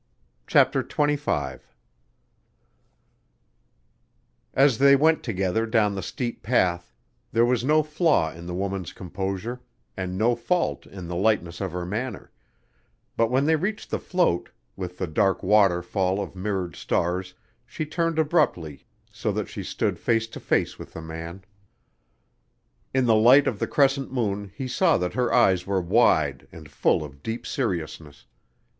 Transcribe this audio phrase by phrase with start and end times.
[0.47, 1.59] CHAPTER XXV
[4.55, 6.91] AS they went together down the steep path,
[7.31, 9.61] there was no flaw in the woman's composure
[9.95, 12.31] and no fault in the lightness of her manner,
[13.15, 17.35] but when they reached the float, with the dark water fall of mirrored stars
[17.67, 21.43] she turned abruptly so that she stood face to face with the man.
[22.91, 26.71] In the light of the crescent moon he saw that her eyes were wide and
[26.71, 28.25] full of a deep seriousness.